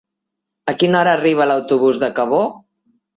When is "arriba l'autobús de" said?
1.17-2.09